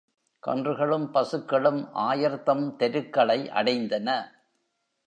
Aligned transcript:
கன்றுகளும், 0.47 1.11
பசுக்களும், 1.11 1.89
ஆயர்தம் 1.95 2.75
தெருக்களை 2.75 3.49
அடைந்தன. 3.49 4.31